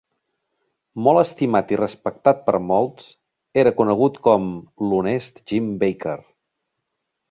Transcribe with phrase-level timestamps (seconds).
[1.07, 3.13] Molt estimat i respectat per molts,
[3.67, 4.51] era conegut com
[4.89, 6.21] "l'honest Jim Baker".